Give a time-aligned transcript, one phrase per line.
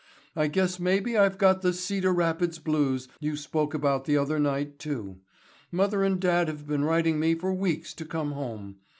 [0.35, 4.79] I guess maybe I've got the "Cedar Rapids blues" you spoke about the other night,
[4.79, 5.19] too.
[5.71, 8.77] Mother and dad have been writing me for weeks to come home.